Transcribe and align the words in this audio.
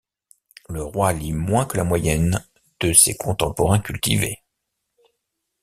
Le 0.67 0.81
roi 0.83 1.13
lit 1.13 1.31
moins 1.31 1.65
que 1.65 1.77
la 1.77 1.83
moyenne 1.83 2.43
de 2.79 2.91
ses 2.91 3.15
contemporains 3.15 3.77
cultivés. 3.77 4.41